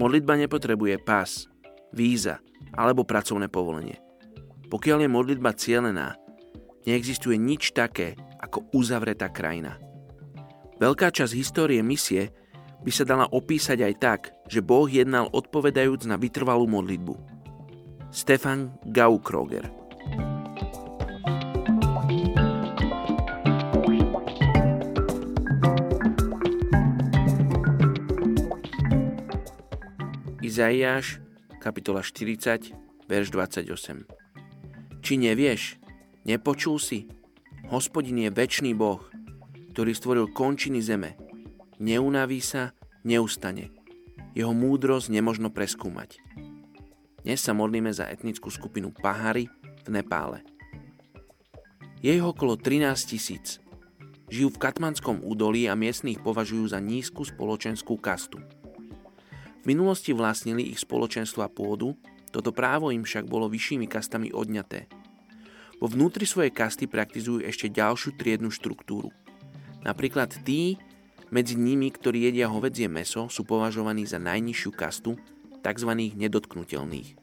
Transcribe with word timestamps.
Modlitba 0.00 0.40
nepotrebuje 0.40 0.96
pás, 1.04 1.44
víza 1.92 2.40
alebo 2.72 3.04
pracovné 3.04 3.52
povolenie. 3.52 4.00
Pokiaľ 4.72 5.04
je 5.04 5.10
modlitba 5.12 5.52
cielená, 5.52 6.16
neexistuje 6.88 7.36
nič 7.36 7.76
také 7.76 8.16
ako 8.40 8.72
uzavretá 8.72 9.28
krajina. 9.28 9.76
Veľká 10.80 11.12
časť 11.12 11.36
histórie 11.36 11.84
misie 11.84 12.32
by 12.80 12.88
sa 12.88 13.04
dala 13.04 13.28
opísať 13.28 13.84
aj 13.84 13.94
tak, 14.00 14.20
že 14.48 14.64
Boh 14.64 14.88
jednal 14.88 15.28
odpovedajúc 15.28 16.08
na 16.08 16.16
vytrvalú 16.16 16.64
modlitbu. 16.64 17.14
Stefan 18.08 18.72
Gaukroger 18.88 19.79
Izaiáš, 30.50 31.22
kapitola 31.62 32.02
40, 32.02 32.74
verš 33.06 33.28
28. 33.30 33.70
Či 34.98 35.12
nevieš, 35.14 35.78
nepočul 36.26 36.82
si? 36.82 37.06
Hospodin 37.70 38.18
je 38.18 38.34
väčší 38.34 38.74
Boh, 38.74 38.98
ktorý 39.70 39.94
stvoril 39.94 40.26
končiny 40.34 40.82
zeme, 40.82 41.14
neunaví 41.78 42.42
sa, 42.42 42.74
neustane. 43.06 43.70
Jeho 44.34 44.50
múdrosť 44.50 45.14
nemožno 45.14 45.54
preskúmať. 45.54 46.18
Dnes 47.22 47.38
sa 47.38 47.54
modlíme 47.54 47.94
za 47.94 48.10
etnickú 48.10 48.50
skupinu 48.50 48.90
Pahary 48.90 49.46
v 49.86 49.88
Nepále. 49.94 50.42
Je 52.02 52.10
ich 52.10 52.26
okolo 52.26 52.58
13 52.58 52.90
tisíc. 53.06 53.62
Žijú 54.26 54.58
v 54.58 54.62
Katmanskom 54.66 55.22
údolí 55.22 55.70
a 55.70 55.78
miestných 55.78 56.18
považujú 56.18 56.74
za 56.74 56.82
nízku 56.82 57.22
spoločenskú 57.22 58.02
kastu. 58.02 58.42
V 59.60 59.68
minulosti 59.68 60.16
vlastnili 60.16 60.72
ich 60.72 60.80
spoločenstvo 60.80 61.44
a 61.44 61.52
pôdu, 61.52 61.92
toto 62.32 62.48
právo 62.48 62.88
im 62.88 63.04
však 63.04 63.28
bolo 63.28 63.50
vyššími 63.52 63.84
kastami 63.84 64.32
odňaté. 64.32 64.88
Vo 65.80 65.88
vnútri 65.88 66.24
svojej 66.24 66.52
kasty 66.52 66.88
praktizujú 66.88 67.44
ešte 67.44 67.68
ďalšiu 67.68 68.16
triednu 68.16 68.48
štruktúru. 68.48 69.12
Napríklad 69.84 70.32
tí, 70.44 70.80
medzi 71.32 71.56
nimi, 71.56 71.92
ktorí 71.92 72.28
jedia 72.28 72.48
hovedzie 72.48 72.88
meso, 72.88 73.28
sú 73.28 73.44
považovaní 73.44 74.04
za 74.08 74.20
najnižšiu 74.20 74.70
kastu, 74.76 75.16
tzv. 75.60 75.90
nedotknutelných. 76.16 77.16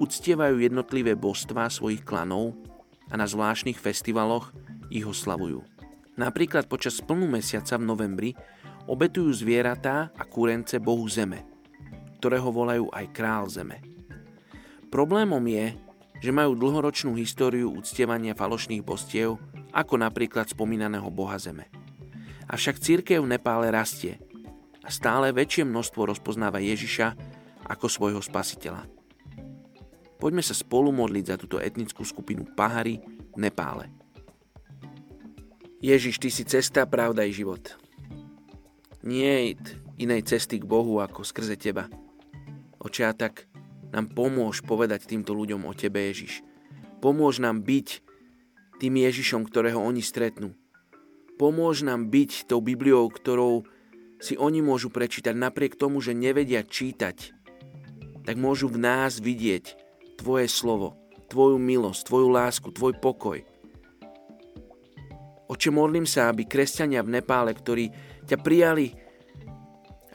Uctievajú 0.00 0.56
jednotlivé 0.56 1.12
božstvá 1.12 1.68
svojich 1.68 2.00
klanov 2.00 2.56
a 3.12 3.20
na 3.20 3.28
zvláštnych 3.28 3.76
festivaloch 3.76 4.56
ich 4.88 5.04
oslavujú. 5.04 5.64
Napríklad 6.16 6.68
počas 6.68 7.00
plnú 7.00 7.28
mesiaca 7.28 7.76
v 7.80 7.88
novembri 7.88 8.30
obetujú 8.86 9.30
zvieratá 9.30 10.10
a 10.14 10.22
kúrence 10.26 10.78
Bohu 10.82 11.06
Zeme, 11.06 11.46
ktorého 12.18 12.50
volajú 12.50 12.86
aj 12.90 13.06
král 13.14 13.46
Zeme. 13.46 13.82
Problémom 14.92 15.42
je, 15.48 15.74
že 16.22 16.30
majú 16.30 16.54
dlhoročnú 16.54 17.18
históriu 17.18 17.72
uctievania 17.74 18.36
falošných 18.36 18.84
bostiev, 18.86 19.42
ako 19.74 19.98
napríklad 19.98 20.46
spomínaného 20.46 21.08
Boha 21.10 21.40
Zeme. 21.40 21.66
Avšak 22.46 22.78
církev 22.78 23.24
v 23.24 23.32
Nepále 23.34 23.72
rastie 23.72 24.20
a 24.84 24.92
stále 24.92 25.32
väčšie 25.32 25.66
množstvo 25.66 26.12
rozpoznáva 26.12 26.60
Ježiša 26.60 27.16
ako 27.66 27.86
svojho 27.88 28.20
spasiteľa. 28.20 28.86
Poďme 30.22 30.44
sa 30.44 30.54
spolu 30.54 30.94
modliť 30.94 31.24
za 31.26 31.36
túto 31.40 31.58
etnickú 31.58 32.06
skupinu 32.06 32.46
Pahary 32.54 33.02
v 33.34 33.38
Nepále. 33.42 33.90
Ježiš, 35.82 36.22
Ty 36.22 36.28
si 36.30 36.46
cesta, 36.46 36.86
pravda 36.86 37.26
i 37.26 37.34
život. 37.34 37.81
Nie 39.02 39.58
je 39.58 39.74
inej 39.98 40.22
cesty 40.30 40.62
k 40.62 40.66
Bohu 40.66 41.02
ako 41.02 41.26
skrze 41.26 41.58
Teba. 41.58 41.90
Oče, 42.78 43.02
a 43.06 43.12
tak 43.14 43.50
nám 43.90 44.14
pomôž 44.14 44.62
povedať 44.62 45.10
týmto 45.10 45.34
ľuďom 45.34 45.66
o 45.66 45.74
Tebe, 45.74 46.06
Ježiš. 46.06 46.46
Pomôž 47.02 47.42
nám 47.42 47.66
byť 47.66 48.02
tým 48.78 48.94
Ježišom, 48.98 49.42
ktorého 49.46 49.82
oni 49.82 50.02
stretnú. 50.02 50.54
Pomôž 51.34 51.82
nám 51.82 52.14
byť 52.14 52.46
tou 52.46 52.62
Bibliou, 52.62 53.10
ktorou 53.10 53.66
si 54.22 54.38
oni 54.38 54.62
môžu 54.62 54.86
prečítať 54.86 55.34
napriek 55.34 55.74
tomu, 55.74 55.98
že 55.98 56.14
nevedia 56.14 56.62
čítať. 56.62 57.34
Tak 58.22 58.38
môžu 58.38 58.70
v 58.70 58.78
nás 58.78 59.18
vidieť 59.18 59.74
Tvoje 60.22 60.46
slovo, 60.46 60.94
Tvoju 61.26 61.58
milosť, 61.58 62.06
Tvoju 62.06 62.28
lásku, 62.30 62.70
Tvoj 62.70 63.02
pokoj. 63.02 63.42
Oče, 65.52 65.68
modlím 65.68 66.08
sa, 66.08 66.32
aby 66.32 66.48
kresťania 66.48 67.04
v 67.04 67.20
Nepále, 67.20 67.52
ktorí 67.52 67.92
ťa 68.24 68.40
prijali 68.40 68.96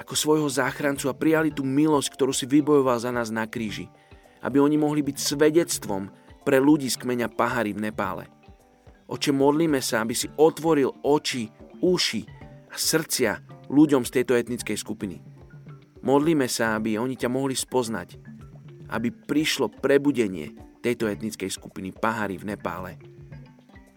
ako 0.02 0.18
svojho 0.18 0.50
záchrancu 0.50 1.14
a 1.14 1.18
prijali 1.18 1.54
tú 1.54 1.62
milosť, 1.62 2.10
ktorú 2.18 2.34
si 2.34 2.50
vybojoval 2.50 2.98
za 2.98 3.14
nás 3.14 3.30
na 3.30 3.46
kríži, 3.46 3.86
aby 4.42 4.58
oni 4.58 4.82
mohli 4.82 5.06
byť 5.06 5.18
svedectvom 5.22 6.10
pre 6.42 6.58
ľudí 6.58 6.90
z 6.90 6.98
kmeňa 6.98 7.30
Pahary 7.38 7.78
v 7.78 7.86
Nepále. 7.86 8.26
Oče, 9.06 9.30
modlíme 9.30 9.78
sa, 9.78 10.02
aby 10.02 10.18
si 10.18 10.26
otvoril 10.26 10.90
oči, 11.06 11.54
uši 11.86 12.22
a 12.74 12.76
srdcia 12.76 13.38
ľuďom 13.70 14.10
z 14.10 14.14
tejto 14.18 14.34
etnickej 14.34 14.78
skupiny. 14.82 15.22
Modlíme 16.02 16.50
sa, 16.50 16.82
aby 16.82 16.98
oni 16.98 17.14
ťa 17.14 17.30
mohli 17.30 17.54
spoznať, 17.54 18.18
aby 18.90 19.14
prišlo 19.14 19.70
prebudenie 19.70 20.58
tejto 20.82 21.06
etnickej 21.06 21.54
skupiny 21.54 21.94
Pahary 21.94 22.42
v 22.42 22.58
Nepále. 22.58 23.17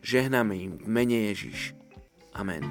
Žehnáme 0.00 0.56
im 0.56 0.72
v 0.80 0.86
mene 0.88 1.16
Ježiš. 1.30 1.76
Amen. 2.32 2.64